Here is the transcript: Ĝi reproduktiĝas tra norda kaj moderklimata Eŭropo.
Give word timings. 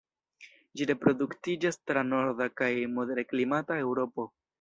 Ĝi 0.79 0.85
reproduktiĝas 0.91 1.77
tra 1.89 2.03
norda 2.13 2.47
kaj 2.63 2.71
moderklimata 2.95 3.79
Eŭropo. 3.83 4.27